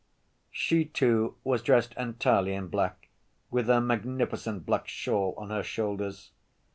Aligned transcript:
She, 0.49 0.83
too, 0.85 1.35
was 1.43 1.61
dressed 1.61 1.93
entirely 1.95 2.55
in 2.55 2.69
black, 2.69 3.09
with 3.51 3.67
her 3.67 3.79
magnificent 3.79 4.65
black 4.65 4.87
shawl 4.87 5.35
on 5.37 5.51
her 5.51 5.61
shoulders. 5.61 6.31